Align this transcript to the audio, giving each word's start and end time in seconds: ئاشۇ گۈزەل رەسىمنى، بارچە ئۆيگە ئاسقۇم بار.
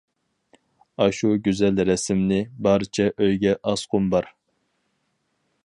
ئاشۇ 1.03 1.27
گۈزەل 1.47 1.83
رەسىمنى، 1.89 2.39
بارچە 2.69 3.07
ئۆيگە 3.21 3.53
ئاسقۇم 3.73 4.09
بار. 4.15 4.31